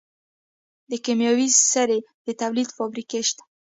د 0.89 0.91
کیمیاوي 1.05 1.47
سرې 1.71 1.99
د 2.25 2.27
تولید 2.41 2.69
فابریکه 2.77 3.19
شته. 3.29 3.43